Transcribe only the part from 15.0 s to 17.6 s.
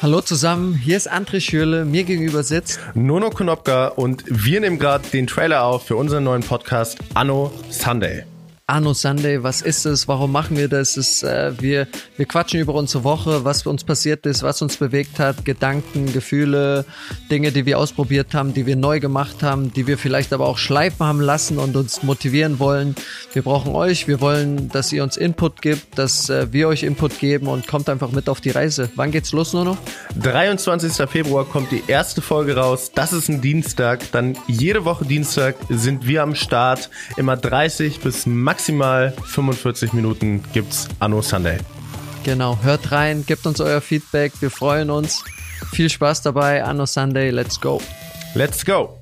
hat, Gedanken, Gefühle, Dinge,